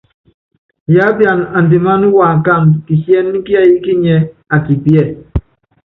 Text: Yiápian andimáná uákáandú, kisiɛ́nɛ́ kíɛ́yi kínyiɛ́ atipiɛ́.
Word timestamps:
Yiápian 0.93 1.41
andimáná 1.59 2.05
uákáandú, 2.15 2.77
kisiɛ́nɛ́ 2.87 3.41
kíɛ́yi 3.45 3.73
kínyiɛ́ 3.85 4.19
atipiɛ́. 4.55 5.05